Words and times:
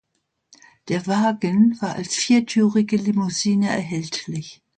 Der 0.87 1.05
Wagen 1.05 1.77
war 1.79 1.93
als 1.93 2.15
viertürige 2.15 2.97
Limousine 2.97 3.69
erhältlich. 3.69 4.63